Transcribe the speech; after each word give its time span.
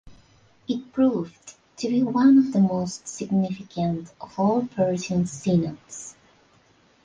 It 0.67 0.91
proved 0.93 1.53
to 1.77 1.87
be 1.87 2.01
one 2.01 2.39
of 2.39 2.53
the 2.53 2.59
most 2.59 3.07
significant 3.07 4.11
of 4.19 4.39
all 4.39 4.65
Persian 4.65 5.27
synods. 5.27 6.15